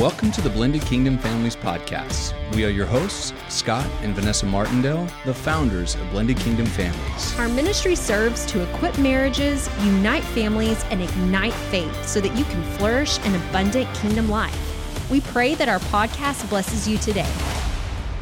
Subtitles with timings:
[0.00, 2.34] Welcome to the Blended Kingdom Families Podcast.
[2.56, 7.38] We are your hosts, Scott and Vanessa Martindale, the founders of Blended Kingdom Families.
[7.38, 12.60] Our ministry serves to equip marriages, unite families, and ignite faith so that you can
[12.76, 15.08] flourish an abundant kingdom life.
[15.12, 17.30] We pray that our podcast blesses you today.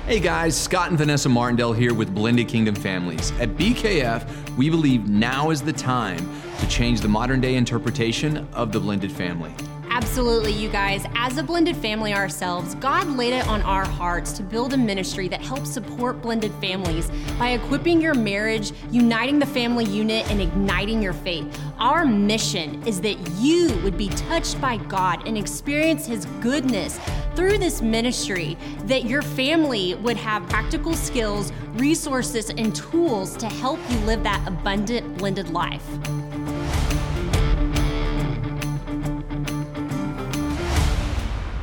[0.07, 3.33] Hey guys, Scott and Vanessa Martindale here with Blended Kingdom Families.
[3.41, 6.19] At BKF, we believe now is the time
[6.59, 9.55] to change the modern day interpretation of the blended family.
[9.95, 11.05] Absolutely, you guys.
[11.15, 15.29] As a blended family ourselves, God laid it on our hearts to build a ministry
[15.29, 21.03] that helps support blended families by equipping your marriage, uniting the family unit, and igniting
[21.03, 21.61] your faith.
[21.79, 26.99] Our mission is that you would be touched by God and experience His goodness
[27.37, 33.79] through this ministry, that your family would have practical skills, resources, and tools to help
[33.91, 35.87] you live that abundant blended life.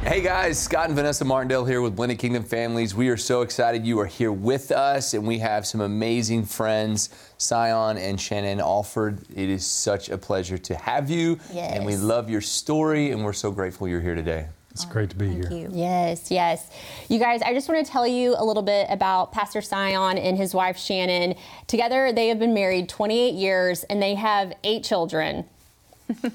[0.10, 2.96] Hey guys, Scott and Vanessa Martindale here with Blended Kingdom Families.
[2.96, 7.10] We are so excited you are here with us, and we have some amazing friends,
[7.38, 9.20] Sion and Shannon Alford.
[9.36, 11.76] It is such a pleasure to have you, Yes.
[11.76, 14.48] and we love your story, and we're so grateful you're here today.
[14.72, 15.52] It's great to be here.
[15.52, 15.70] you.
[15.72, 16.72] Yes, yes.
[17.08, 20.36] You guys, I just want to tell you a little bit about Pastor Sion and
[20.38, 21.36] his wife Shannon.
[21.68, 25.46] Together, they have been married 28 years and they have eight children.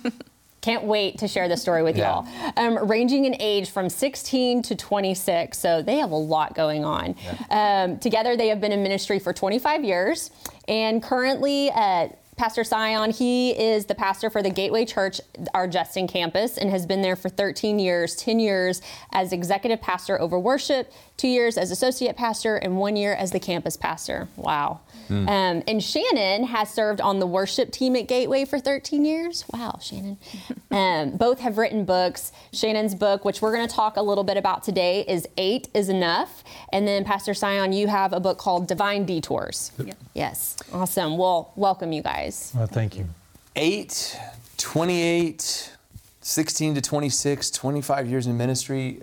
[0.65, 2.23] Can't wait to share this story with Yeah.
[2.25, 2.53] y'all.
[2.57, 7.15] Um, ranging in age from 16 to 26, so they have a lot going on.
[7.51, 10.31] Um, together, they have been in ministry for 25 years,
[10.67, 15.21] and currently, uh, Pastor Sion, he is the pastor for the Gateway Church,
[15.53, 18.81] our Justin campus, and has been there for 13 years 10 years
[19.13, 23.41] as executive pastor over worship, two years as associate pastor, and one year as the
[23.41, 24.29] campus pastor.
[24.37, 24.81] Wow.
[25.11, 29.45] Um, and Shannon has served on the worship team at Gateway for 13 years.
[29.53, 30.19] Wow, Shannon.
[30.71, 32.33] Um, both have written books.
[32.53, 35.89] Shannon's book, which we're going to talk a little bit about today, is Eight is
[35.89, 36.43] Enough.
[36.73, 39.71] And then, Pastor Sion, you have a book called Divine Detours.
[40.15, 40.57] Yes.
[40.73, 41.17] Awesome.
[41.17, 42.53] Well, welcome, you guys.
[42.57, 43.07] Well, thank you.
[43.55, 44.19] 8,
[44.57, 45.77] 28,
[46.21, 49.01] 16 to 26, 25 years in ministry.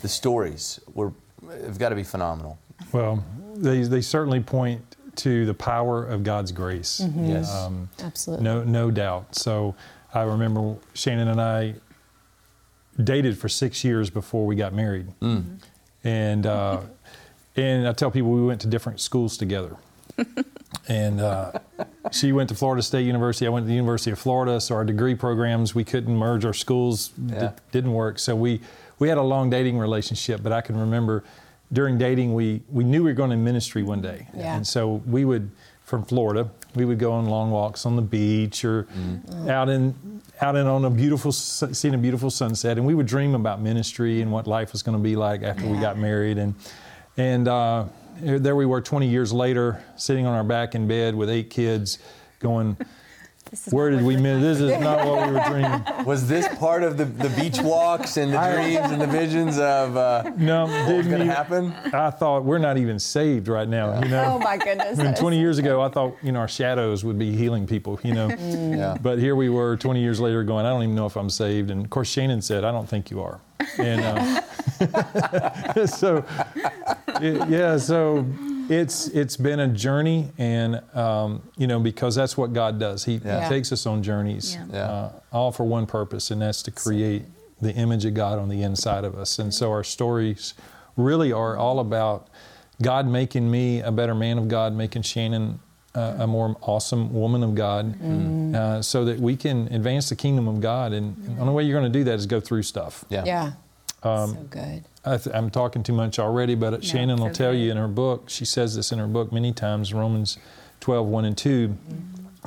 [0.00, 1.12] The stories were,
[1.62, 2.58] have got to be phenomenal.
[2.92, 3.24] Well,
[3.56, 4.82] they, they certainly point
[5.16, 7.00] to the power of God's grace.
[7.16, 7.52] Yes.
[7.54, 8.44] Um, Absolutely.
[8.44, 9.34] no, no doubt.
[9.36, 9.74] So
[10.12, 11.74] I remember Shannon and I
[13.02, 15.06] dated for six years before we got married,
[16.04, 16.80] and uh,
[17.56, 19.76] and I tell people we went to different schools together.
[20.88, 21.52] and uh,
[22.12, 23.46] she went to Florida State University.
[23.46, 24.60] I went to the University of Florida.
[24.60, 27.08] So our degree programs we couldn't merge our schools.
[27.08, 28.18] d- didn't work.
[28.18, 28.60] So we
[28.98, 30.42] we had a long dating relationship.
[30.42, 31.24] But I can remember
[31.72, 34.56] during dating we we knew we were going to ministry one day, Yeah.
[34.56, 35.50] and so we would
[35.82, 38.86] from Florida we would go on long walks on the beach or
[39.48, 39.94] out in
[40.40, 44.20] out in on a beautiful seeing a beautiful sunset, and we would dream about ministry
[44.22, 46.54] and what life was going to be like after we got married and
[47.16, 47.84] and uh,
[48.20, 51.98] there we were 20 years later, sitting on our back in bed with eight kids,
[52.40, 52.76] going,
[53.70, 54.40] "Where did we miss?
[54.42, 58.16] This is not what we were dreaming." Was this part of the, the beach walks
[58.16, 61.72] and the dreams and the visions of uh, No, what was didn't going to happen?
[61.94, 64.02] I thought we're not even saved right now.
[64.02, 64.34] You know.
[64.34, 64.98] Oh, my goodness.
[64.98, 67.98] I mean, 20 years ago, I thought you know our shadows would be healing people.
[68.02, 68.28] You know.
[68.28, 68.96] Yeah.
[69.00, 71.70] But here we were 20 years later going, I don't even know if I'm saved.
[71.70, 73.40] And of course, Shannon said, I don't think you are.
[73.78, 76.24] And uh, so,
[77.20, 78.26] it- yeah, so
[78.68, 83.04] it's it's been a journey, and um, you know because that's what God does.
[83.04, 83.48] He Yeah.
[83.48, 84.64] takes us on journeys, Yeah.
[84.72, 84.80] Yeah.
[84.90, 87.24] Uh, all for one purpose, and that's to create
[87.60, 89.38] the image of God on the inside of us.
[89.38, 90.54] And so our stories
[90.96, 92.28] really are all about
[92.82, 95.60] God making me a better man of God, making Shannon
[95.94, 97.94] uh, a more awesome woman of God,
[98.54, 100.92] uh, so that we can advance the kingdom of God.
[100.92, 103.04] And, and the only way you're going to do that is go through stuff.
[103.08, 103.22] Yeah.
[103.24, 103.52] Yeah.
[104.04, 104.84] Um, so good.
[105.04, 107.88] I th- I'm talking too much already, but Shannon will it's tell you in her
[107.88, 110.38] book, she says this in her book many times, Romans
[110.80, 111.76] 12, 1 and 2,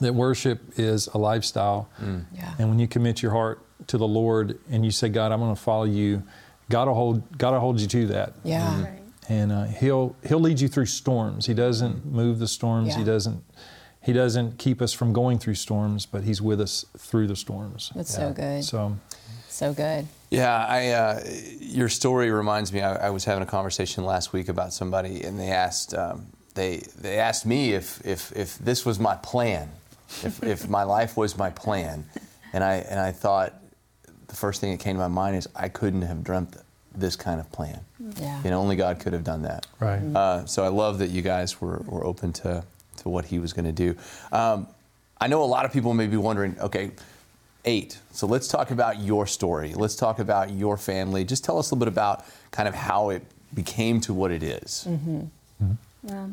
[0.02, 1.90] that worship is a lifestyle.
[2.34, 2.54] Yeah.
[2.60, 5.56] And when you commit your heart to the Lord and you say, God, I'm going
[5.56, 6.24] to follow you,
[6.70, 8.34] God will hold, God will hold you to that.
[8.44, 8.88] Yeah.
[9.30, 11.46] And uh, he'll, he'll lead you through storms.
[11.48, 12.96] He doesn't move the storms.
[12.96, 13.44] He doesn't,
[14.02, 17.92] he doesn't keep us from going through storms, but he's with us through the storms.
[17.94, 18.64] That's so good.
[18.64, 18.98] So,
[19.58, 20.06] So good.
[20.30, 21.24] Yeah, I, uh,
[21.60, 22.82] your story reminds me.
[22.82, 26.84] I, I was having a conversation last week about somebody, and they asked um, they
[26.96, 29.72] they asked me if if if this was my plan,
[30.24, 32.06] if if my life was my plan,
[32.54, 33.56] and I and I thought
[34.28, 36.56] the first thing that came to my mind is I couldn't have dreamt
[36.94, 37.80] this kind of plan.
[38.20, 38.44] Yeah.
[38.44, 39.66] You know, only God could have done that.
[39.80, 40.04] right.
[40.04, 42.64] Uh, so I love that you guys were, were open to,
[42.98, 43.96] to what he was going to do.
[44.32, 44.68] Um,
[45.20, 46.92] I know a lot of people may be wondering, okay,
[47.66, 48.00] eight.
[48.12, 49.74] So let's talk about your story.
[49.74, 51.24] Let's talk about your family.
[51.24, 53.24] Just tell us a little bit about kind of how it
[53.54, 54.86] became to what it is.
[54.88, 55.22] Mm-hmm.
[56.04, 56.28] Yeah.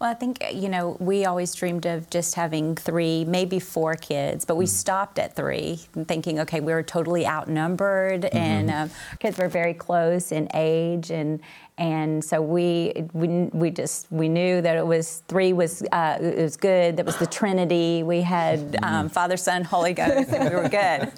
[0.00, 4.44] Well, I think, you know, we always dreamed of just having three, maybe four kids,
[4.44, 4.72] but we mm-hmm.
[4.72, 8.36] stopped at three, thinking, okay, we were totally outnumbered, mm-hmm.
[8.36, 8.90] and um,
[9.20, 11.40] kids were very close in age, and
[11.76, 16.38] and so we we, we just we knew that it was three was uh, it
[16.38, 16.96] was good.
[16.96, 18.04] That was the Trinity.
[18.04, 21.10] We had um, Father, Son, Holy Ghost, and we were good.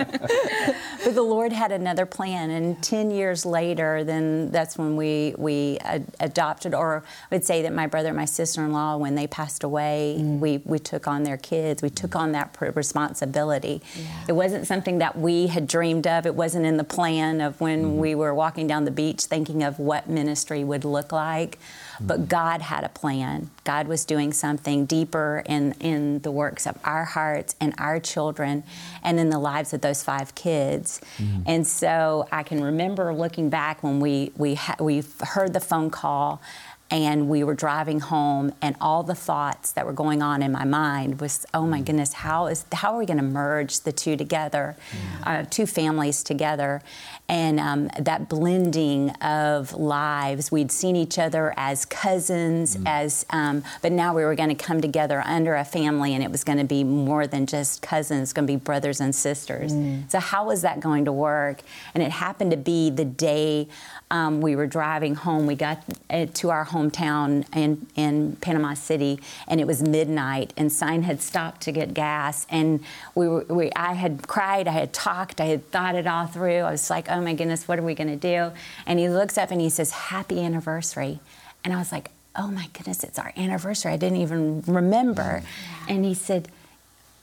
[1.05, 5.77] but the Lord had another plan, and ten years later, then that's when we we
[5.83, 9.63] ad- adopted, or I would say that my brother and my sister-in-law, when they passed
[9.63, 11.83] away, we we took on their kids.
[11.83, 13.83] We took on that pr- responsibility.
[14.27, 16.25] It wasn't something that we had dreamed of.
[16.25, 19.79] It wasn't in the plan of when we were walking down the beach thinking of
[19.79, 21.59] what ministry would look like.
[22.01, 23.51] But God had a plan.
[23.65, 28.65] God was doing something deeper in, in the works of our hearts and our children
[29.03, 31.01] and in the lives of those five kids.
[31.17, 31.43] Mm-hmm.
[31.47, 35.91] And so I can remember looking back when we, we, ha- we heard the phone
[35.91, 36.43] call
[36.91, 40.65] and we were driving home and all the thoughts that were going on in my
[40.65, 41.85] mind was oh my mm.
[41.85, 45.27] goodness how is how are we going to merge the two together mm.
[45.27, 46.81] uh, two families together
[47.29, 53.93] and um, that blending of lives we'd seen each other as cousins as um, but
[53.93, 56.65] now we were going to come together under a family and it was going to
[56.65, 59.73] be more than just cousins it's going to be brothers and sisters
[60.09, 61.63] so how was that going to work
[61.95, 63.69] and it happened to be the day
[64.11, 65.47] um, we were driving home.
[65.47, 69.19] We got uh, to our hometown in, in Panama City,
[69.49, 70.53] and it was midnight.
[70.57, 72.81] And Sion had stopped to get gas, and
[73.17, 73.45] we were.
[73.49, 74.69] We, I had cried.
[74.69, 75.41] I had talked.
[75.41, 76.59] I had thought it all through.
[76.59, 78.53] I was like, "Oh Oh my goodness, what are we going to do?"
[78.85, 81.21] And he looks up and he says, "Happy anniversary,"
[81.65, 83.93] and I was like, "Oh my goodness, it's our anniversary.
[83.93, 85.43] I didn't even remember."
[85.89, 86.49] And he said.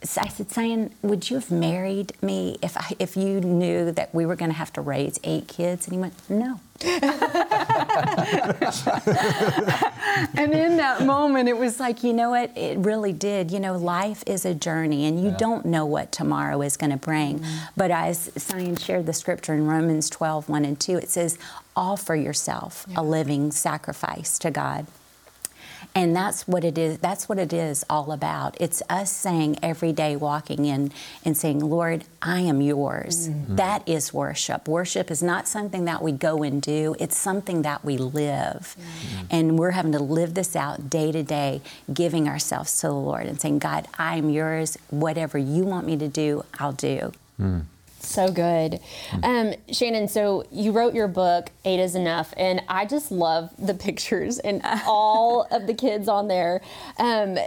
[0.04, 4.26] I said, Sion, would you have married me if I, if you knew that we
[4.26, 5.88] were going to have to raise eight kids?
[5.88, 6.60] And he went, No.
[6.84, 7.04] and
[10.54, 12.52] in that moment, it was like, you know what?
[12.58, 13.52] It really did.
[13.52, 16.98] You know, life is a journey, and you don't know what tomorrow is going to
[16.98, 17.40] bring.
[17.40, 17.58] Mm-hmm.
[17.78, 21.38] But as Sion shared the scripture in Romans 12, 1 and 2, it says,
[21.76, 24.88] Offer yourself a living sacrifice to God.
[25.96, 26.98] And that's what it is.
[26.98, 28.58] That's what it is all about.
[28.60, 30.92] It's us saying every day, walking in
[31.24, 33.30] and saying, Lord, I am yours.
[33.30, 33.58] Mm-hmm.
[33.58, 34.68] That is worship.
[34.68, 38.76] Worship is not something that we go and do, it's something that we live.
[38.80, 39.26] Mm-hmm.
[39.30, 41.62] And we're having to live this out day to day,
[41.94, 44.78] giving ourselves to the Lord and saying, God, I am yours.
[44.90, 47.12] Whatever you want me to do, I'll do.
[47.38, 47.60] Hmm.
[48.04, 48.80] So good.
[49.24, 53.74] Um, Shannon, so you wrote your book, Eight is Enough, and I just love the
[53.74, 56.62] pictures and all of the kids on there.
[57.00, 57.38] Um,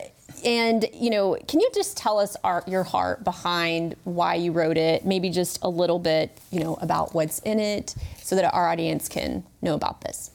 [0.44, 4.76] and, you know, can you just tell us our, your heart behind why you wrote
[4.76, 5.04] it?
[5.04, 9.08] Maybe just a little bit, you know, about what's in it so that our audience
[9.08, 10.30] can know about this.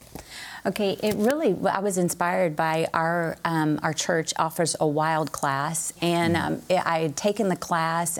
[0.63, 5.91] Okay, it really, I was inspired by our, um, our church offers a wild class,
[6.01, 8.19] and um, it- I had taken the class.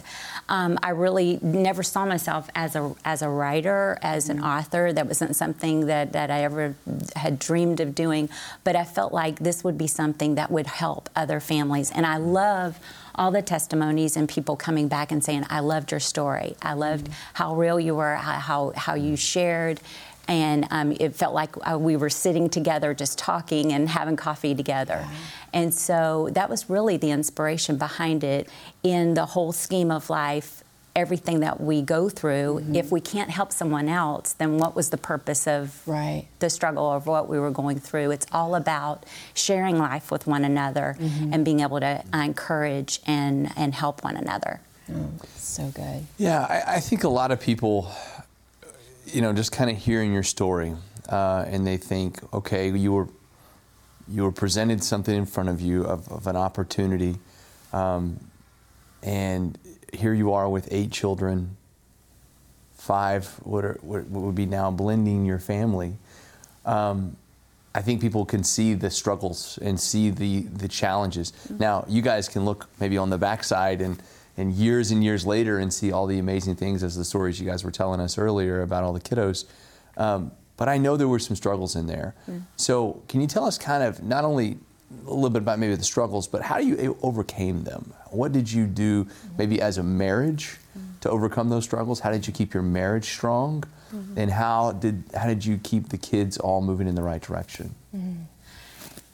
[0.50, 4.92] Um, I really never saw myself as a, as a writer, as an author.
[4.92, 6.74] That wasn't something that, that I ever
[7.16, 8.28] had dreamed of doing,
[8.64, 11.92] but I felt like this would be something that would help other families.
[11.92, 12.80] And I love
[13.14, 16.56] all the testimonies and people coming back and saying, I loved your story.
[16.62, 19.80] I loved how real you were, how, how, how you shared
[20.32, 24.56] and um, it felt like uh, we were sitting together just talking and having coffee
[24.56, 25.06] together.
[25.54, 28.48] And so that was really the inspiration behind it
[28.82, 32.64] in the whole scheme of life everything that we go through.
[32.74, 36.26] If we can't help someone else then what was the purpose of Right.
[36.40, 38.12] the struggle of what we were going through?
[38.12, 40.96] It's all about sharing life with one another
[41.32, 44.60] and being able to uh, encourage and, and help one another.
[45.38, 46.06] So good.
[46.18, 47.90] Yeah, I, I think a lot of people,
[49.12, 50.74] you know, just kind of hearing your story,
[51.10, 53.08] uh, and they think, okay, you were
[54.08, 57.16] you were presented something in front of you of, of an opportunity,
[57.74, 58.20] um,
[59.04, 59.58] and
[59.94, 61.58] here you are with eight children,
[62.76, 65.94] five what, are, what would be now blending your family.
[66.66, 67.16] Um,
[67.74, 71.34] I think people can see the struggles and see the the challenges.
[71.50, 74.02] Now, you guys can look maybe on the backside and
[74.38, 77.46] and years and years later and see all the amazing things as the stories you
[77.46, 79.46] guys were telling us earlier about all the kiddos.
[79.98, 82.16] Um, but I know there were some struggles in there.
[82.26, 82.40] Hmm.
[82.56, 84.58] So, can you tell us kind of not only
[85.08, 87.94] a little bit about maybe the struggles, but how you overcame them?
[88.10, 89.38] What did you do hmm.
[89.38, 90.82] maybe as a marriage hmm.
[91.02, 92.00] to overcome those struggles?
[92.00, 93.64] How did you keep your marriage strong?
[94.16, 97.76] And how did how did you keep the kids all moving in the right direction?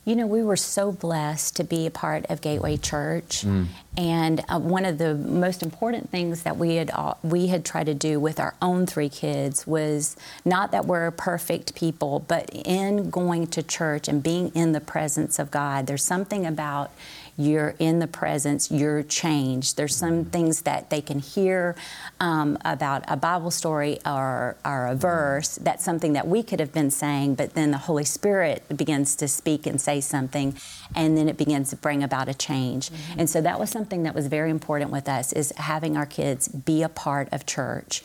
[0.08, 3.66] You know, we were so blessed to be a part of Gateway Church, Mm.
[3.98, 7.88] and uh, one of the most important things that we had all, we had tried
[7.88, 13.10] to do with our own three kids was not that we're perfect people, but in
[13.10, 15.88] going to church and being in the presence of God.
[15.88, 16.90] There's something about
[17.38, 19.78] you're in the presence, you're changed.
[19.78, 21.76] There's some things that they can hear
[22.20, 25.56] um, about a Bible story or, or a verse.
[25.56, 29.28] That's something that we could have been saying, but then the Holy Spirit begins to
[29.28, 30.58] speak and say something,
[30.96, 32.90] and then it begins to bring about a change.
[33.18, 36.48] And so that was something that was very important with us is having our kids
[36.48, 38.02] be a part of church,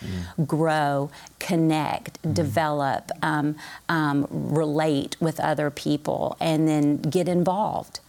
[0.47, 3.57] grow, connect, develop, um,
[3.89, 8.01] um, relate with other people, and then get involved.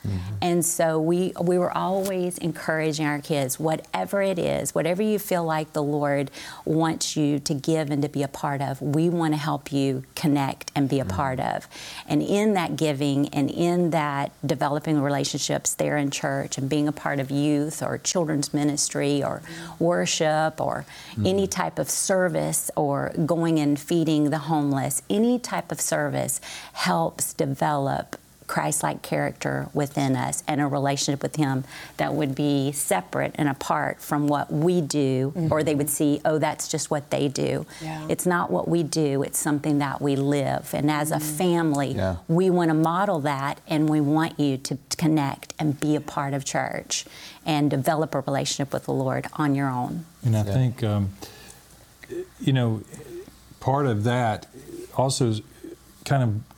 [0.41, 5.19] And so we we we were always encouraging our kids, whatever it is, whatever you
[5.19, 6.31] feel like the Lord
[6.65, 10.03] wants you to give and to be a part of, we want to help you
[10.15, 11.15] connect and be a mm-hmm.
[11.15, 11.67] part of.
[12.07, 16.91] And in that giving and in that developing relationships there in church and being a
[16.91, 19.83] part of youth or children's ministry or mm-hmm.
[19.83, 21.27] worship or mm-hmm.
[21.27, 26.41] any type of service or going and feeding the homeless, any type of service
[26.73, 31.63] helps develop Christ like character within us and a relationship with Him
[31.97, 36.37] that would be separate and apart from what we do, or they would see, oh,
[36.39, 37.65] that's just what they do.
[37.81, 38.05] Yeah.
[38.09, 40.73] It's not what we do, it's something that we live.
[40.73, 42.17] And as a family, Yeah.
[42.27, 46.33] we want to model that and we want you to connect and be a part
[46.33, 47.05] of church
[47.45, 50.05] and develop a relationship with the Lord on your own.
[50.23, 50.53] And I Yeah.
[50.53, 51.09] think, um,
[52.39, 52.81] you know,
[53.59, 54.47] part of that
[54.95, 55.41] also is
[56.05, 56.52] kind of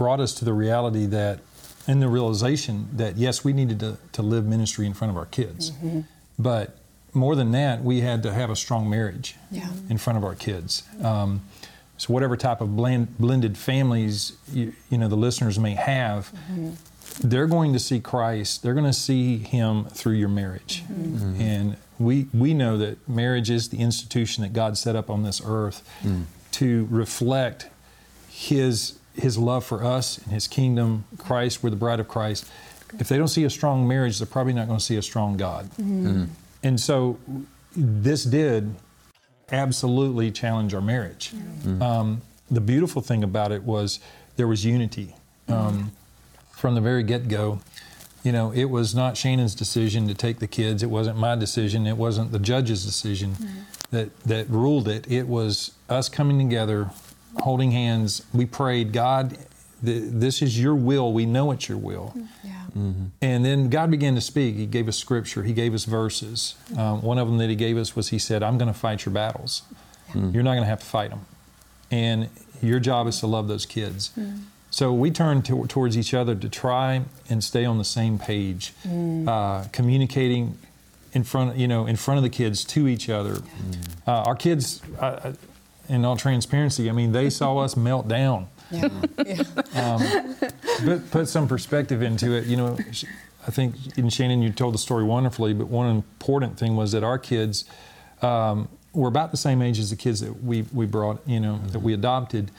[0.00, 1.40] brought us to the reality that,
[1.86, 5.26] and the realization that, yes, we needed to, to live ministry in front of our
[5.26, 5.72] kids.
[5.72, 6.00] Mm-hmm.
[6.38, 6.78] But
[7.12, 9.68] more than that, we had to have a strong marriage Yeah.
[9.90, 10.84] in front of our kids.
[11.02, 11.42] Um,
[11.98, 16.70] so, whatever type of blend, blended families you, you know the listeners may have, mm-hmm.
[17.28, 18.62] they're going to see Christ.
[18.62, 21.38] They're going to see Him through your marriage, mm-hmm.
[21.38, 25.42] and we we know that marriage is the institution that God set up on this
[25.44, 26.24] earth mm.
[26.52, 27.68] to reflect
[28.30, 31.04] His His love for us and His kingdom.
[31.18, 32.50] Christ, we're the bride of Christ.
[32.98, 35.36] If they don't see a strong marriage, they're probably not going to see a strong
[35.36, 35.70] God.
[36.62, 37.18] And so,
[37.76, 38.74] this did
[39.52, 41.32] absolutely challenge our marriage.
[41.80, 44.00] Um, the beautiful thing about it was
[44.36, 45.14] there was unity
[45.48, 45.92] um,
[46.52, 47.60] from the very get go.
[48.22, 50.82] You know, it was not Shannon's decision to take the kids.
[50.82, 51.86] It wasn't my decision.
[51.86, 53.36] It wasn't the judge's decision
[53.90, 55.10] that that ruled it.
[55.10, 56.90] It was us coming together,
[57.36, 58.24] holding hands.
[58.32, 59.36] We prayed, God,
[59.84, 61.12] th- this is your will.
[61.12, 62.14] We know it's your will.
[62.44, 62.56] Yeah.
[63.20, 64.54] And then God began to speak.
[64.54, 65.42] He gave us scripture.
[65.42, 66.54] He gave us verses.
[66.78, 69.04] Um, one of them that He gave us was He said, "I'm going to fight
[69.04, 69.62] your battles.
[70.14, 71.24] You're not going to have to fight them,
[71.90, 72.28] and
[72.62, 74.12] your job is to love those kids."
[74.70, 78.72] So we turned to, towards each other to try and stay on the same page,
[79.26, 80.56] uh, communicating
[81.12, 83.38] in front, you know, in front of the kids to each other.
[84.06, 85.32] Uh, our kids, uh, uh,
[85.90, 88.88] in all transparency, I mean, they saw us melt down Yeah.
[90.84, 92.46] but put some perspective into it.
[92.46, 92.78] You know,
[93.46, 95.52] I think in Shannon, you told the story wonderfully.
[95.54, 97.64] But one important thing was that our kids
[98.22, 101.58] um, were about the same age as the kids that we we brought, you know,
[101.72, 102.50] that we adopted.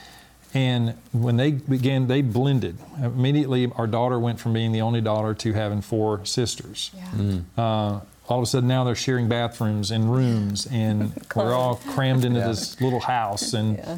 [0.54, 2.78] And when they began, they blended.
[3.02, 6.92] Immediately, our daughter went from being the only daughter to having four sisters.
[6.94, 7.38] Yeah.
[7.64, 8.00] Uh,
[8.32, 12.40] all of a sudden, now they're sharing bathrooms and rooms, and we're all crammed into
[12.40, 12.48] Yeah.
[12.48, 13.98] this little house, and Yeah.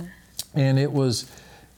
[0.55, 1.29] and it was,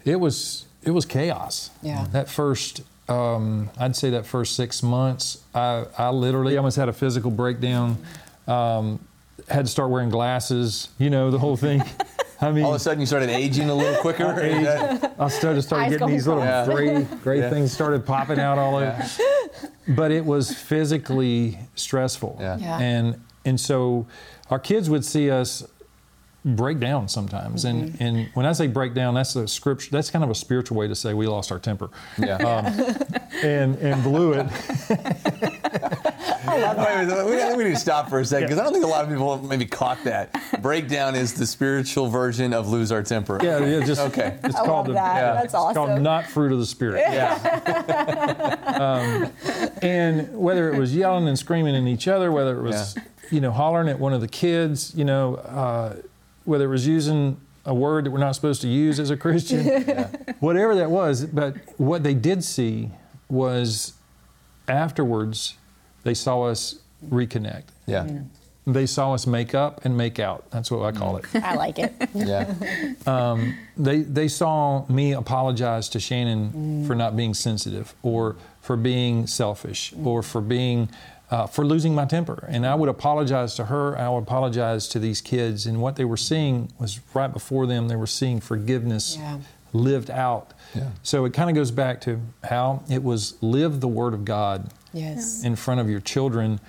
[0.06, 1.70] it was, it was chaos.
[1.82, 2.06] Yeah.
[2.12, 6.94] That first, um, I'd say that first six months, I, I literally almost had a
[6.94, 7.98] physical breakdown.
[8.48, 9.00] Um,
[9.50, 10.90] had to start wearing glasses.
[10.98, 11.84] You know the whole thing.
[12.42, 14.40] I mean, All of a sudden, you started aging a little quicker.
[14.42, 16.70] Is that- I started started Eyes getting these little crossed.
[16.72, 17.50] gray gray Yeah.
[17.50, 19.04] things started popping out all over.
[19.88, 22.38] But it was physically stressful.
[22.40, 22.58] Yeah.
[22.58, 22.80] Yeah.
[22.80, 24.08] And and so
[24.50, 25.64] our kids would see us
[26.44, 27.66] break down sometimes.
[27.66, 28.04] Mm-hmm.
[28.04, 30.78] And and when I say break down, that's a scripture that's kind of a spiritual
[30.78, 31.90] way to say we lost our temper.
[32.18, 32.98] yeah.
[33.44, 34.48] And and blew it.
[36.56, 38.64] Wait, wait, wait, we, I think we need to stop for a second because I
[38.64, 40.36] don't think a lot of people maybe caught that.
[40.62, 43.40] Breakdown is the spiritual version of lose our temper.
[43.44, 44.38] Yeah, yeah, just Okay.
[44.44, 45.16] It's I called love the, that.
[45.16, 45.34] yeah.
[45.34, 45.76] That's It's awesome.
[45.76, 47.04] called not fruit of the spirit.
[47.12, 47.36] Yeah.
[49.82, 53.04] and whether it was yelling and screaming at each other, whether it was, Yeah.
[53.32, 55.96] you know, hollering at one of the kids, you know, uh,
[56.46, 59.66] whether it was using a word that we're not supposed to use as a Christian,
[60.40, 61.26] whatever that was.
[61.26, 62.92] But what they did see
[63.28, 63.94] was
[64.68, 65.56] afterwards,
[66.06, 67.64] they saw us reconnect.
[67.88, 68.08] Yeah.
[68.66, 70.50] they saw us make up and make out.
[70.52, 71.36] That's what I call mm.
[71.36, 71.44] it.
[71.44, 71.94] I like it.
[72.16, 72.54] Yeah.
[73.06, 76.88] Um, they they saw me apologize to Shannon mm.
[76.88, 80.06] for not being sensitive or for being selfish mm.
[80.06, 80.90] or for being
[81.32, 83.98] uh, for losing my temper, and I would apologize to her.
[83.98, 87.88] I would apologize to these kids, and what they were seeing was right before them.
[87.88, 89.40] They were seeing forgiveness Yeah.
[89.76, 90.54] Lived out.
[90.74, 90.90] Yeah.
[91.04, 94.72] So it kind of goes back to how it was live the Word of God
[94.94, 95.44] Yes.
[95.44, 96.60] in front of your children.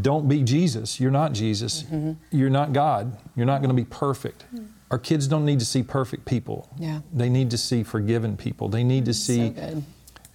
[0.00, 0.98] Don't be Jesus.
[1.00, 1.82] You're not Jesus.
[1.84, 2.12] Mm-hmm.
[2.30, 3.16] You're not God.
[3.36, 4.44] You're not going to be perfect.
[4.90, 6.68] Our kids don't need to see perfect people.
[6.78, 7.00] Yeah.
[7.12, 8.68] They need to see forgiven people.
[8.68, 9.82] They need to see So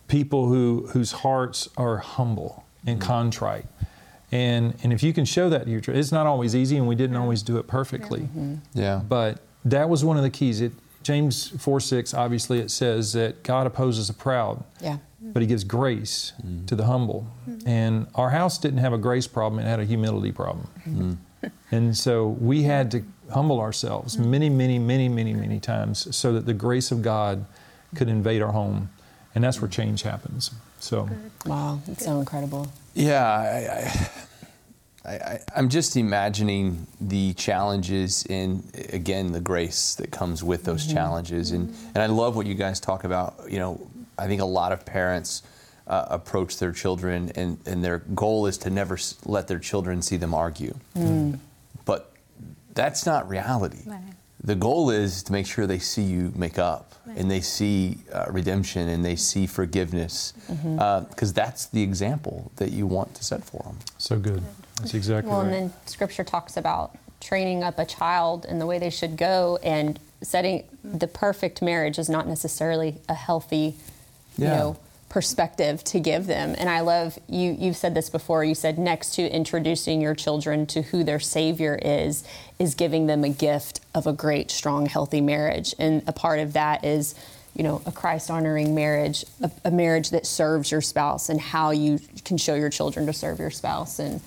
[0.07, 3.07] people who whose hearts are humble and Mm-hmm.
[3.07, 3.65] contrite.
[4.31, 6.87] And and if you can show that to your children, it's not always easy, and
[6.87, 8.21] we didn't always do it perfectly.
[8.21, 8.55] Mm-hmm.
[8.73, 9.01] Yeah.
[9.07, 10.61] But that was one of the keys.
[10.61, 10.71] It
[11.07, 14.97] James four six obviously it says that God opposes the proud Yeah.
[15.21, 16.33] but he gives grace
[16.65, 17.25] to the humble.
[17.49, 17.67] Mm-hmm.
[17.67, 20.67] And our house didn't have a grace problem, it had a humility problem.
[20.85, 21.13] Mm-hmm.
[21.71, 24.31] And so we had to humble ourselves mm-hmm.
[24.31, 27.45] many, many, many, many, many times so that the grace of God
[27.95, 28.89] could invade our home.
[29.33, 30.51] And that's where change happens.
[30.79, 31.07] So,
[31.45, 31.79] Wow.
[31.87, 32.67] It's so incredible.
[32.93, 34.09] Yeah, I, I,
[35.07, 41.51] I, I'm just imagining the challenges and again the grace that comes with those challenges,
[41.51, 43.35] and and I love what you guys talk about.
[43.49, 43.87] You know,
[44.17, 45.43] I think a lot of parents
[45.87, 50.01] uh, approach their children, and and their goal is to never s- let their children
[50.01, 50.75] see them argue,
[51.85, 52.11] but
[52.73, 53.83] that's not reality.
[53.85, 54.01] Right.
[54.43, 58.25] The goal is to make sure they see you make up and they see uh,
[58.29, 60.33] redemption and they see forgiveness
[61.09, 63.77] because that's the example that you want to set for them.
[63.97, 64.43] so good.
[64.79, 68.79] That's exactly Well, and then scripture talks about training up a child in the way
[68.79, 73.75] they should go and setting the perfect marriage is not necessarily a healthy,
[74.37, 74.77] you know,
[75.09, 76.53] perspective to give them.
[76.57, 78.43] And I love you you've said this before.
[78.43, 82.23] You said next to introducing your children to who their savior is
[82.59, 85.73] is giving them a gift of a great, strong, healthy marriage.
[85.79, 87.15] And a part of that is
[87.57, 91.71] you know, a Christ honoring marriage, a, a marriage that serves your spouse, and how
[91.71, 93.97] you can show your children to serve your spouse.
[93.99, 94.21] And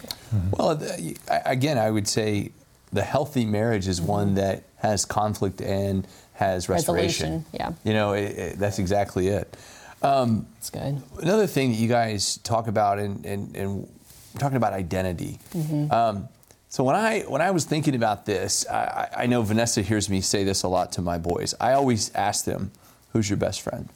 [0.50, 2.50] Well, the- I- again, I would say
[2.92, 7.44] the healthy marriage is one that has conflict and has restoration.
[7.44, 7.72] Resolution, yeah.
[7.84, 9.56] You know, it, it, that's exactly it.
[10.02, 11.00] Um, it's good.
[11.22, 13.76] another thing that you guys talk about, and, and, and
[14.34, 15.38] we're talking about identity.
[15.90, 16.28] Um,
[16.68, 20.08] so when I when I was thinking about this, I, I I know Vanessa hears
[20.08, 21.52] me say this a lot to my boys.
[21.60, 22.70] I always ask them,
[23.12, 23.88] "Who's your best friend?"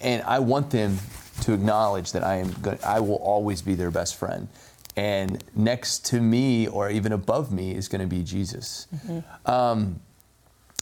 [0.00, 0.98] And I want them
[1.42, 4.48] to acknowledge that I am going I will always be their best friend.
[4.96, 8.86] And next to me, or even above me, is going to be Jesus.
[8.94, 9.50] Mm-hmm.
[9.50, 10.00] Um,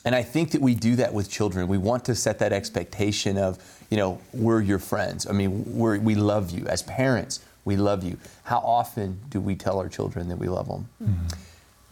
[0.05, 1.67] and I think that we do that with children.
[1.67, 3.59] We want to set that expectation of,
[3.91, 5.27] you know, we're your friends.
[5.27, 6.67] I mean, we're, we love you.
[6.67, 8.19] As parents, we love you.
[8.45, 10.89] How often do we tell our children that we love them?
[11.03, 11.27] Mm-hmm.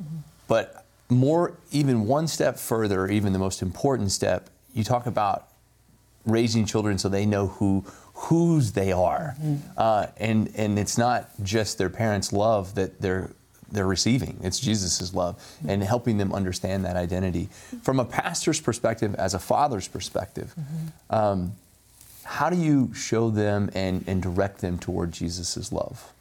[0.05, 0.16] Mm-hmm.
[0.46, 5.48] But more, even one step further, even the most important step, you talk about
[6.26, 9.56] raising children so they know who whose they are, mm-hmm.
[9.76, 13.30] uh, and and it's not just their parents' love that they're
[13.72, 14.38] they're receiving.
[14.42, 15.70] It's Jesus' love mm-hmm.
[15.70, 17.48] and helping them understand that identity.
[17.82, 21.14] From a pastor's perspective, as a father's perspective, mm-hmm.
[21.14, 21.52] um,
[22.24, 26.12] how do you show them and, and direct them toward Jesus' love?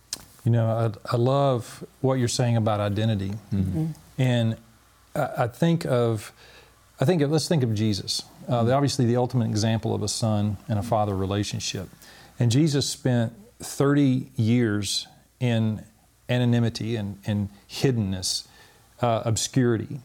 [0.46, 3.34] You know, I, I love what you're saying about identity,
[4.18, 4.58] and
[5.16, 6.32] I, I think of,
[7.00, 8.24] I think of, let's think of Jesus.
[8.50, 11.90] Uh, obviously, the ultimate example of a son and a father relationship,
[12.40, 15.08] and Jesus spent 30 years
[15.40, 15.84] in
[16.30, 18.48] anonymity and, and hiddenness,
[19.02, 20.00] uh, obscurity,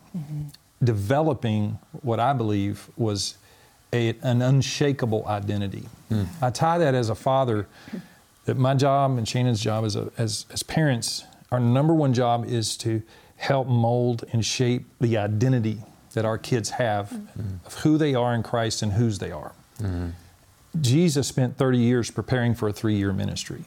[0.82, 3.36] developing what I believe was
[3.92, 5.88] a, an unshakable identity.
[6.42, 7.66] I tie that as a father
[8.44, 12.46] that my job and Shannon's job as, a, as, as parents, our number one job
[12.46, 13.02] is to
[13.36, 15.80] help mold and shape the identity
[16.16, 17.66] that our kids have mm-hmm.
[17.66, 19.52] of who they are in Christ and whose they are.
[19.78, 20.08] Mm-hmm.
[20.80, 23.64] Jesus spent 30 years preparing for a three year ministry.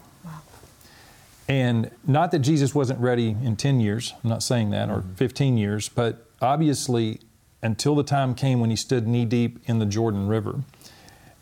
[1.48, 5.14] And not that Jesus wasn't ready in 10 years, I'm not saying that, or mm-hmm.
[5.14, 7.20] 15 years, but obviously
[7.62, 10.62] until the time came when he stood knee deep in the Jordan River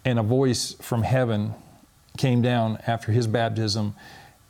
[0.04, 1.54] and a voice from heaven
[2.18, 3.96] came down after his baptism.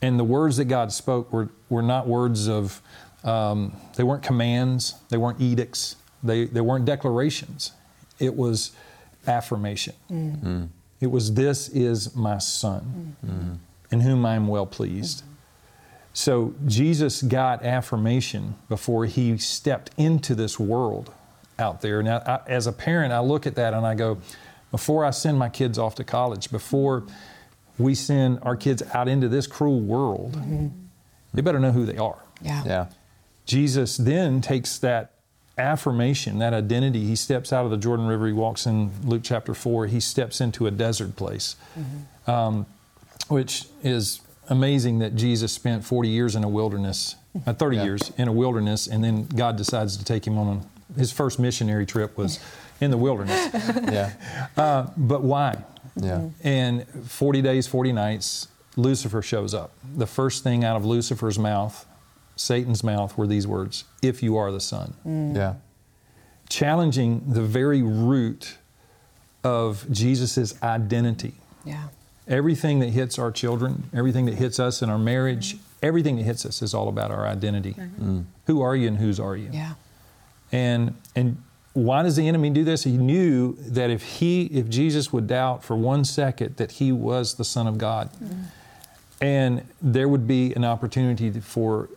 [0.02, 2.82] And the words that God spoke were, were not words of,
[3.24, 7.72] um, they weren't commands, they weren't edicts, they, they weren't declarations.
[8.20, 8.72] It was
[9.26, 9.96] affirmation.
[10.12, 10.66] Mm-hmm.
[11.00, 13.54] It was, This is my son, mm-hmm.
[13.92, 15.20] in whom I am well pleased.
[15.20, 15.34] Mm-hmm.
[16.14, 21.12] So Jesus got affirmation before he stepped into this world
[21.60, 22.02] out there.
[22.02, 24.18] Now, I, as a parent, I look at that and I go,
[24.72, 27.04] before I send my kids off to college, before
[27.78, 30.42] we send our kids out into this cruel world,
[31.34, 32.18] they better know who they are.
[32.42, 32.64] Yeah.
[32.66, 32.86] Yeah.
[33.46, 35.12] Jesus then takes that
[35.58, 37.06] affirmation, that identity.
[37.06, 38.28] He steps out of the Jordan River.
[38.28, 39.88] He walks in Luke chapter 4.
[39.88, 42.32] He steps into a desert place, mm-hmm.
[42.32, 42.66] um,
[43.28, 47.16] which is amazing that Jesus spent 40 years in a wilderness,
[47.46, 47.84] uh, 30 yeah.
[47.84, 50.66] years in a wilderness, and then God decides to take him on
[50.96, 52.40] a, his first missionary trip was
[52.82, 53.50] in the wilderness.
[53.54, 54.14] yeah.
[54.56, 55.64] Uh, but why?
[55.96, 56.30] Yeah.
[56.44, 59.74] And 40 days, 40 nights, Lucifer shows up.
[59.96, 61.86] The first thing out of Lucifer's mouth,
[62.38, 64.94] Satan's mouth, were these words If you are the Son.
[65.06, 65.36] Mm.
[65.36, 65.56] Yeah.
[66.50, 68.58] Challenging the very root
[69.44, 71.34] of Jesus' identity.
[71.66, 71.88] Yeah.
[72.28, 75.64] Everything that hits our children, everything that hits us in our marriage, mm-hmm.
[75.82, 77.74] everything that hits us is all about our identity.
[77.74, 78.20] Mm-hmm.
[78.20, 78.26] Mm.
[78.46, 79.50] Who are you and whose are you?
[79.52, 79.74] Yeah.
[80.52, 81.42] And and
[81.74, 82.84] why does the enemy do this?
[82.84, 87.36] He knew that if he if Jesus would doubt for one second that he was
[87.36, 88.44] the Son of God, mm-hmm.
[89.22, 91.90] and there would be an opportunity for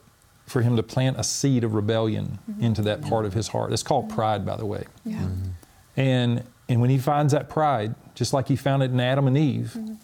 [0.50, 2.64] for him to plant a seed of rebellion mm-hmm.
[2.64, 3.72] into that part of his heart.
[3.72, 4.84] It's called pride, by the way.
[5.04, 5.18] Yeah.
[5.18, 5.50] Mm-hmm.
[5.96, 9.38] And and when he finds that pride, just like he found it in Adam and
[9.38, 9.94] Eve, mm-hmm.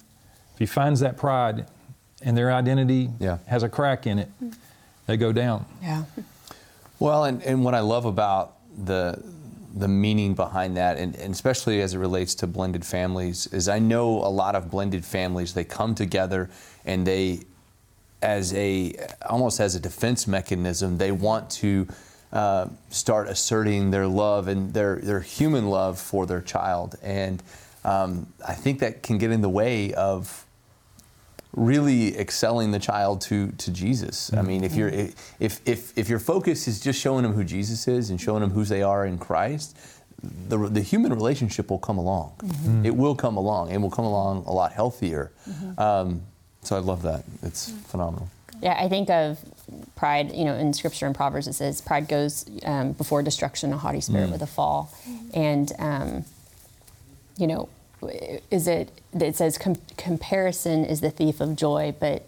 [0.53, 1.67] if he finds that pride
[2.23, 3.39] and their identity yeah.
[3.47, 4.29] has a crack in it,
[5.07, 5.67] they go down.
[5.83, 6.05] Yeah.
[6.99, 9.23] Well, and, and what I love about the
[9.75, 13.79] the meaning behind that, and, and, especially as it relates to blended families, is I
[13.79, 16.49] know a lot of blended families they come together
[16.87, 17.41] and they
[18.23, 18.95] as a
[19.29, 20.99] almost as a defense mechanism.
[20.99, 21.87] They want to
[22.33, 27.43] uh, start asserting their love and their their human love for their child, and
[27.85, 30.45] um, I think that can get in the way of
[31.53, 34.33] really excelling the child to to Jesus.
[34.33, 37.89] I mean, if you're if if if your focus is just showing them who Jesus
[37.89, 39.79] is and showing them who they are in Christ,
[40.23, 42.35] the the human relationship will come along.
[42.39, 42.87] Mm-hmm.
[42.87, 45.33] It will come along, and will come along a lot healthier.
[45.49, 45.81] Mm-hmm.
[45.81, 46.23] Um,
[46.67, 47.25] so I love that.
[47.43, 48.29] It's phenomenal.
[48.63, 49.39] Yeah, I think of
[49.95, 53.77] pride, you know, in scripture and Proverbs it says pride goes um, before destruction, a
[53.77, 54.33] haughty spirit mm.
[54.33, 54.93] with a fall.
[55.35, 56.25] And, um,
[57.37, 57.69] you know,
[58.51, 62.25] is it, it says com- comparison is the thief of joy, but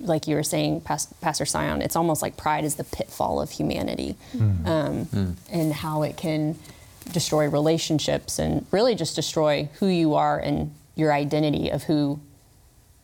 [0.00, 4.16] like you were saying, Pastor Sion, it's almost like pride is the pitfall of humanity
[4.34, 4.66] mm.
[4.66, 5.34] Um, mm.
[5.50, 6.58] and how it can
[7.12, 12.20] destroy relationships and really just destroy who you are and your identity of who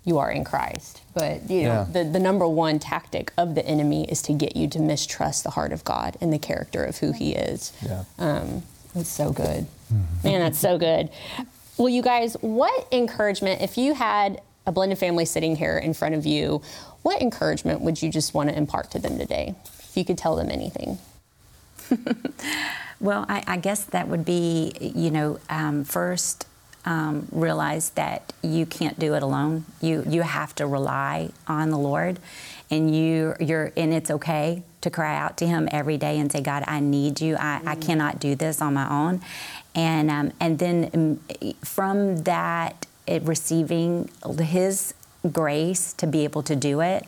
[0.05, 1.03] you are in Christ.
[1.15, 2.03] But you know, yeah.
[2.03, 5.51] the, the number one tactic of the enemy is to get you to mistrust the
[5.51, 7.73] heart of God and the character of who He is.
[7.85, 8.05] Yeah.
[8.19, 8.63] Um,
[8.95, 9.67] it's so good.
[9.93, 10.29] Mm-hmm.
[10.29, 11.11] Man, that's so good.
[11.77, 16.15] Well, you guys, what encouragement, if you had a blended family sitting here in front
[16.15, 16.63] of you,
[17.03, 19.55] what encouragement would you just want to impart to them today?
[19.81, 20.99] If you could tell them anything.
[23.01, 26.47] well, I, I, guess that would be, you know, um, first
[26.85, 29.65] um, realize that you can't do it alone.
[29.81, 32.19] You you have to rely on the Lord,
[32.71, 36.41] and you you're and it's okay to cry out to Him every day and say,
[36.41, 37.37] God, I need you.
[37.37, 37.69] I, mm-hmm.
[37.69, 39.23] I cannot do this on my own,
[39.75, 44.95] and um, and then um, from that, it, receiving His
[45.33, 47.05] grace to be able to do it,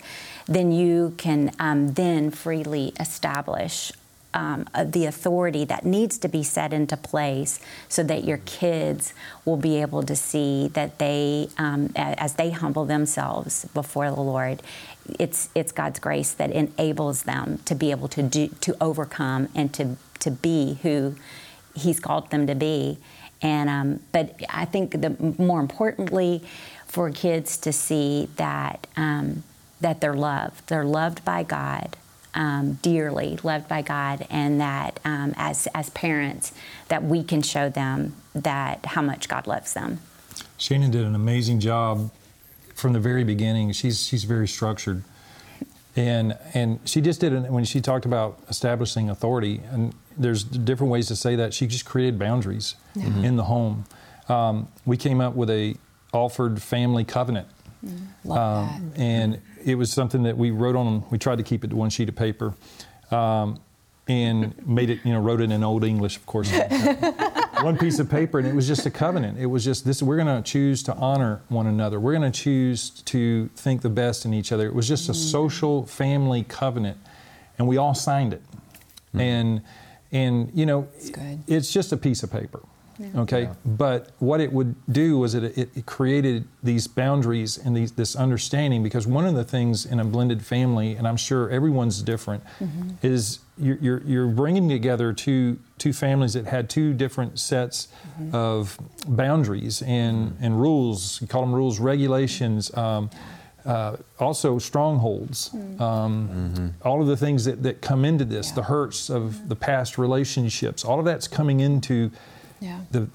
[0.46, 3.92] then you can um, then freely establish
[4.36, 9.14] um, uh, the authority that needs to be set into place so that your kids
[9.46, 14.62] will be able to see that they, um, as they humble themselves before the Lord,
[15.18, 19.72] it's it's God's grace that enables them to be able to do to overcome and
[19.72, 21.16] to to be who
[21.74, 22.98] He's called them to be.
[23.40, 26.42] And um, but I think the more importantly
[26.86, 29.44] for kids to see that um,
[29.80, 31.96] that they're loved, they're loved by God
[32.36, 36.52] um, dearly, loved by God, and that um, as as parents,
[36.88, 40.00] that we can show them that how much God loves them.
[40.58, 42.10] Shannon did an amazing job
[42.74, 43.72] from the very beginning.
[43.72, 45.02] She's she's very structured,
[45.96, 49.62] and and she just did it when she talked about establishing authority.
[49.70, 51.54] And there's different ways to say that.
[51.54, 53.24] She just created boundaries mm-hmm.
[53.24, 53.86] in the home.
[54.28, 55.74] Um, we came up with a
[56.12, 57.48] Alford family covenant.
[57.84, 61.04] Mm, um, and it was something that we wrote on.
[61.10, 62.54] We tried to keep it to one sheet of paper,
[63.10, 63.60] um,
[64.08, 65.00] and made it.
[65.04, 66.50] You know, wrote it in Old English, of course.
[67.60, 69.38] one piece of paper, and it was just a covenant.
[69.38, 70.02] It was just this.
[70.02, 71.98] We're going to choose to honor one another.
[71.98, 74.66] We're going to choose to think the best in each other.
[74.66, 75.16] It was just a mm.
[75.16, 76.98] social family covenant,
[77.58, 78.42] and we all signed it.
[79.14, 79.20] Mm.
[79.20, 79.62] And
[80.12, 80.86] and you know,
[81.48, 82.60] it's just a piece of paper.
[82.98, 83.20] Yeah.
[83.20, 83.54] Okay, yeah.
[83.64, 88.16] but what it would do was it, it, it created these boundaries and these, this
[88.16, 92.42] understanding because one of the things in a blended family, and I'm sure everyone's different,
[92.58, 92.90] mm-hmm.
[93.02, 98.34] is you're, you're, you're, bringing together two two families that had two different sets mm-hmm.
[98.34, 98.78] of
[99.08, 100.44] boundaries and mm-hmm.
[100.44, 101.20] and rules.
[101.20, 102.74] You call them rules, regulations.
[102.76, 103.10] Um,
[103.66, 109.10] uh, also strongholds, um, all of the things that, that come into this, the hurts
[109.10, 112.10] of the past relationships, all of that's coming into
[112.60, 112.80] Yeah.
[112.90, 113.08] the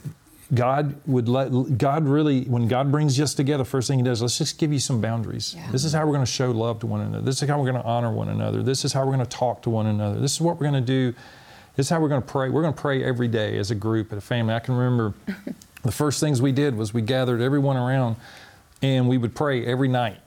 [0.53, 3.63] God would let God really when God brings us together.
[3.63, 5.55] First thing He does, let's just give you some boundaries.
[5.55, 5.71] Yeah.
[5.71, 7.23] This is how we're going to show love to one another.
[7.23, 8.61] This is how we're going to honor one another.
[8.61, 10.19] This is how we're going to talk to one another.
[10.19, 11.15] This is what we're going to do.
[11.77, 12.49] This is how we're going to pray.
[12.49, 14.53] We're going to pray every day as a group, as a family.
[14.53, 15.13] I can remember
[15.83, 18.17] the first things we did was we gathered everyone around
[18.81, 20.17] and we would pray every night.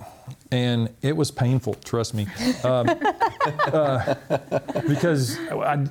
[0.51, 2.27] And it was painful, trust me.
[2.63, 2.89] Um,
[3.73, 4.15] uh,
[4.87, 5.87] because I,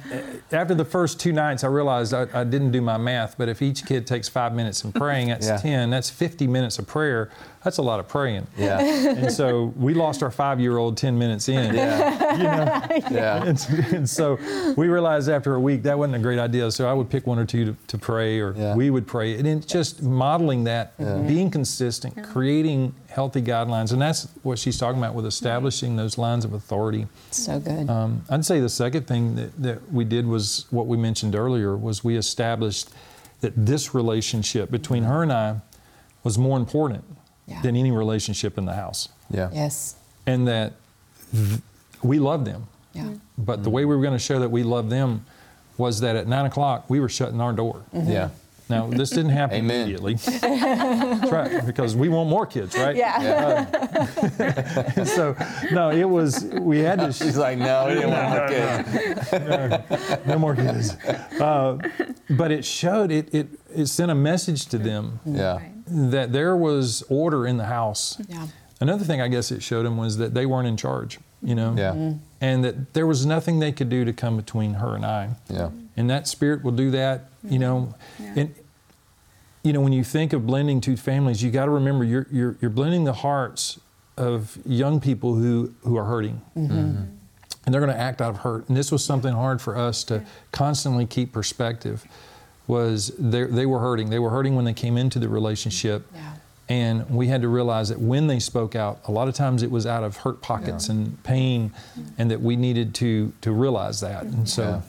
[0.52, 3.38] after the first two nights, I realized I, I didn't do my math.
[3.38, 5.58] But if each kid takes five minutes in praying, that's Yeah.
[5.58, 7.30] 10, that's 50 minutes of prayer.
[7.63, 8.47] That's a lot of praying.
[8.58, 8.82] Yeah.
[9.23, 11.73] And so we lost our five year old 10 minutes in.
[11.76, 12.34] Yeah.
[12.34, 13.10] You know?
[13.12, 13.43] Yeah.
[13.45, 13.60] And,
[13.93, 14.39] and so
[14.76, 16.71] we realized after a week that wasn't a great idea.
[16.71, 18.76] So I would pick one or two to, to pray, or Yeah.
[18.76, 19.38] we would pray.
[19.38, 20.97] And it's just modeling that,
[21.28, 23.91] being consistent, creating healthy guidelines.
[23.93, 27.08] And that's what she's talking about with establishing those lines of authority.
[27.32, 27.88] So good.
[27.89, 31.78] Um, I'd say the second thing that, that we did was what we mentioned earlier
[31.78, 32.89] was we established
[33.41, 35.58] that this relationship between her and I
[36.23, 37.04] was more important
[37.47, 37.62] Yeah.
[37.62, 39.10] than any relationship in the house.
[39.29, 39.49] Yeah.
[39.51, 39.95] yes.
[40.25, 40.73] And that
[41.32, 41.60] th-
[42.01, 42.67] we love them.
[42.93, 43.03] Yeah.
[43.03, 43.15] Mm-hmm.
[43.38, 43.71] But the mm-hmm.
[43.71, 45.25] way we were going to show that we love them
[45.77, 47.84] was that at nine o'clock we were shutting our door.
[47.93, 48.12] Mm-hmm.
[48.12, 48.29] Yeah.
[48.69, 49.82] Now this didn't happen Amen.
[49.82, 50.13] immediately.
[50.15, 52.95] That's right, because we want more kids, right?
[52.95, 53.65] Yeah.
[54.95, 55.36] And so
[55.71, 57.12] no, it was we had to.
[57.13, 60.25] She's like, no, we didn't want more kids.
[60.25, 60.95] no more kids.
[61.39, 61.77] Uh,
[62.29, 65.60] but it showed it, it it sent a message to them Yeah.
[65.93, 68.19] That there was order in the house.
[68.27, 68.47] Yeah.
[68.82, 71.73] Another thing I guess it showed him was that they weren't in charge, you know,
[71.77, 71.91] Yeah.
[71.91, 72.17] Mm-hmm.
[72.41, 75.29] and that there was nothing they could do to come between her and I.
[75.49, 75.69] Yeah.
[75.95, 77.93] And that spirit will do that, you know.
[78.21, 78.39] Mm-hmm.
[78.39, 78.56] And
[79.63, 82.58] you know, when you think of blending two families, you got to remember you're, you're
[82.60, 83.79] you're blending the hearts
[84.17, 86.41] of young people who who are hurting.
[86.58, 87.03] Mm-hmm.
[87.65, 88.67] And they're going to act out of hurt.
[88.67, 92.06] And this was something hard for us to constantly keep perspective.
[92.67, 94.10] Was they they were hurting.
[94.10, 96.06] They were hurting when they came into the relationship.
[96.13, 96.34] Yeah.
[96.69, 99.69] And we had to realize that when they spoke out, a lot of times it
[99.69, 100.95] was out of hurt pockets Yeah.
[100.95, 102.10] and pain, mm-hmm.
[102.17, 104.23] and that we needed to to realize that.
[104.23, 104.82] And so,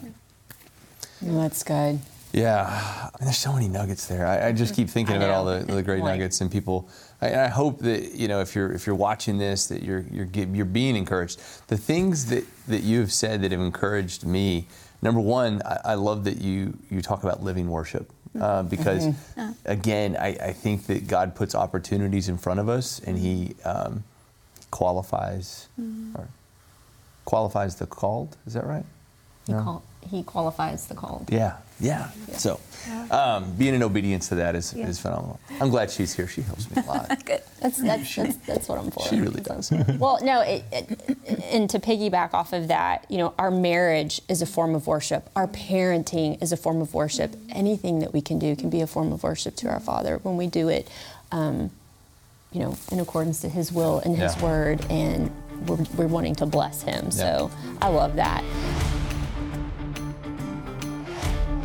[1.21, 1.99] Well, that's good.
[2.33, 4.27] Yeah, I mean, there's so many nuggets there.
[4.27, 6.89] I, I just keep thinking I about all the, the great Like- nuggets and people.
[7.23, 10.05] I, and I hope that you know if you're if you're watching this that you're
[10.13, 11.41] you're you're being encouraged.
[11.69, 14.67] The things that that you have said that have encouraged me.
[15.05, 19.07] Number one, I, I love that you you talk about living worship uh, because
[19.67, 24.03] again, I, I think that God puts opportunities in front of us and He um,
[24.71, 25.69] qualifies
[26.15, 26.29] or
[27.27, 28.37] qualifies the called.
[28.47, 28.85] Is that right?
[29.47, 29.63] He, No.
[29.63, 31.29] qual- he qualifies the called.
[31.31, 32.11] Yeah, yeah.
[32.37, 32.61] So,
[33.11, 35.41] um, being in obedience to that is, is phenomenal.
[35.61, 36.27] I'm glad she's here.
[36.29, 37.09] She helps me a lot.
[37.25, 37.43] Good.
[37.61, 39.07] That's, that's, that's, that's what I'm for.
[39.09, 39.73] She really does.
[39.99, 41.19] Well, no, it, it,
[41.51, 45.31] and to piggyback off of that, you know, our marriage is a form of worship.
[45.35, 47.37] Our parenting is a form of worship.
[47.51, 50.37] Anything that we can do can be a form of worship to our Father when
[50.37, 50.89] we do it,
[51.33, 51.71] um,
[52.53, 54.43] you know, in accordance to His will and His Yeah.
[54.43, 55.31] word, and
[55.67, 57.11] we're, we're wanting to bless Him.
[57.11, 58.45] So I love that.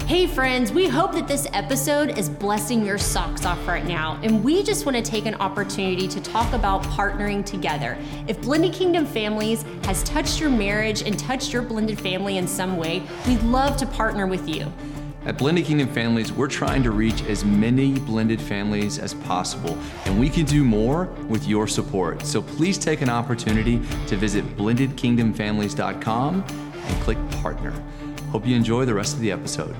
[0.10, 4.20] Hey, friends, we hope that this episode is blessing your socks off right now.
[4.24, 7.96] And we just want to take an opportunity to talk about partnering together.
[8.28, 12.76] If Blended Kingdom Families has touched your marriage and touched your blended family in some
[12.78, 14.74] way, we'd love to partner with you.
[15.26, 20.20] At Blended Kingdom Families, we're trying to reach as many blended families as possible, and
[20.20, 22.26] we can do more with your support.
[22.26, 27.80] So please take an opportunity to visit blendedkingdomfamilies.com and click partner.
[28.32, 29.76] Hope you enjoy the rest of the episode.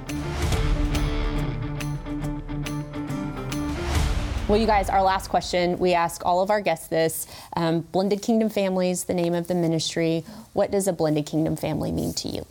[4.48, 7.28] Well, you guys, our last question, we ask all of our guests this.
[7.56, 10.26] Um, blended Kingdom Families, the name of the ministry.
[10.54, 12.46] What does a blended kingdom family mean to you?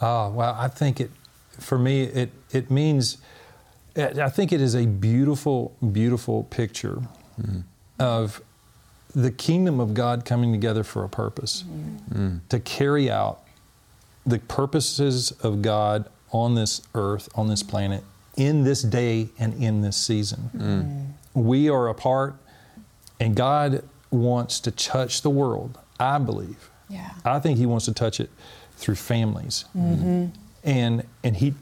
[0.00, 1.10] oh, well, I think it,
[1.58, 3.18] for me, it, it means,
[3.96, 7.02] I think it is a beautiful, beautiful picture
[7.40, 7.60] mm-hmm.
[7.98, 8.40] of
[9.14, 12.38] the kingdom of God coming together for a purpose, mm-hmm.
[12.48, 13.42] to carry out
[14.28, 18.04] the purposes of God on this earth, on this planet,
[18.36, 21.14] in this day and in this season.
[21.34, 22.36] We are a part,
[23.18, 26.70] and God wants to touch the world, I believe.
[26.88, 27.10] Yeah.
[27.24, 28.30] I think He wants to touch it
[28.76, 29.64] through families.
[29.76, 30.26] Mm-hmm.
[30.64, 31.54] And, and He,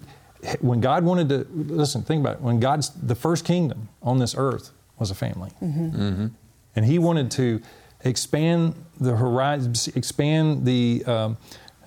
[0.60, 4.34] when God wanted to, listen, think about it, when God's, the first kingdom on this
[4.36, 5.50] earth was a family.
[5.60, 7.60] And He wanted to
[8.04, 11.36] expand the horizons, expand the, um,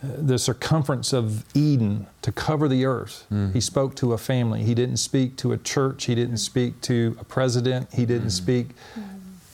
[0.01, 3.25] the circumference of Eden to cover the earth.
[3.31, 3.53] Mm-hmm.
[3.53, 4.63] He spoke to a family.
[4.63, 6.05] He didn't speak to a church.
[6.05, 7.93] He didn't speak to a president.
[7.93, 8.29] He didn't mm-hmm.
[8.29, 8.67] speak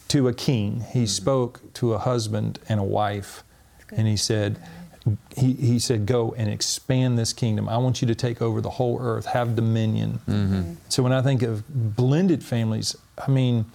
[0.10, 0.82] to a king.
[0.92, 1.06] He mm-hmm.
[1.08, 3.44] spoke to a husband and a wife,
[3.92, 4.60] and he said,
[5.36, 7.70] he, he said, go and expand this kingdom.
[7.70, 10.78] I want you to take over the whole earth, have dominion.
[10.90, 11.64] So when I think of
[11.96, 13.66] blended families, I mean,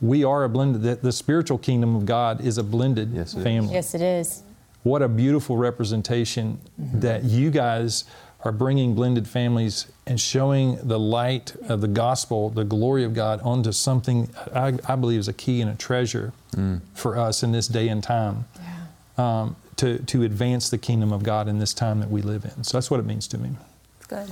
[0.00, 3.38] we are a blended, the, the spiritual kingdom of God is a blended Yes, it
[3.38, 3.44] is.
[3.44, 3.74] family.
[3.74, 4.42] Yes, it is.
[4.86, 8.04] What a beautiful representation that you guys
[8.44, 13.40] are bringing blended families and showing the light of the gospel, the glory of God,
[13.42, 16.32] onto something I, I believe is a key and a treasure
[16.94, 18.44] for us in this day and time
[19.18, 22.62] um, to, to advance the kingdom of God in this time that we live in.
[22.62, 23.50] So that's what it means to me.
[23.96, 24.30] It's good.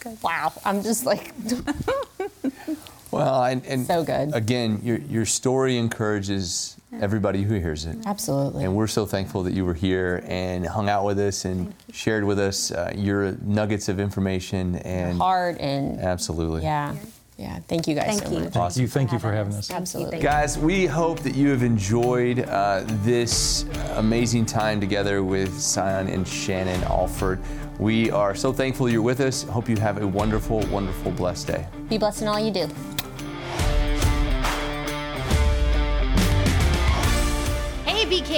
[0.00, 0.22] Good.
[0.22, 0.54] Wow.
[0.64, 1.34] I'm just like,
[3.14, 4.34] Well, and, and So good.
[4.34, 7.96] Again, your your story encourages everybody who hears it.
[8.06, 8.64] absolutely.
[8.64, 12.24] And we're so thankful that you were here and hung out with us and shared
[12.24, 16.62] with us uh, your nuggets of information and Hard and absolutely.
[16.62, 16.94] yeah.
[17.36, 17.58] Yeah.
[17.66, 18.44] Thank you guys Thank so you.
[18.44, 18.52] much.
[18.52, 18.86] Thank you.
[18.86, 19.66] Thank you for having us.
[19.66, 19.80] Thank.
[19.80, 20.20] Absolutely.
[20.20, 23.64] Guys, we hope that you have enjoyed uh, this
[23.96, 27.40] amazing time together with Sion and Shannon Alford.
[27.80, 29.42] We are so thankful you're with us.
[29.42, 31.66] Hope you have a wonderful, wonderful, blessed day.
[31.88, 32.68] Be blessed in all you do.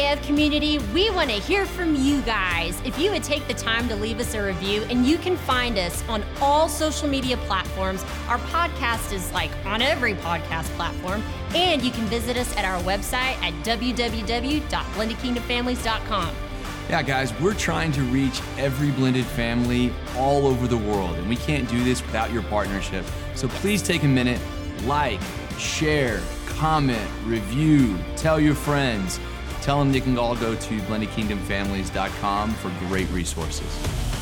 [0.07, 2.81] BKF community, we want to hear from you guys.
[2.85, 5.77] If you would take the time to leave us a review, and you can find
[5.79, 8.05] us on all social media platforms.
[8.29, 11.25] Our podcast is like on every podcast platform,
[11.57, 16.37] and you can visit us at our website at www.blendedkingdomfamilies.com.
[16.89, 21.35] Yeah, guys, we're trying to reach every blended family all over the world, and we
[21.35, 23.05] can't do this without your partnership.
[23.35, 24.41] So please take a minute,
[24.85, 25.19] like,
[25.59, 29.19] share, comment, review, tell your friends.
[29.67, 34.16] Tell them they can all go to blendedkingdomfamilies.com for great resources.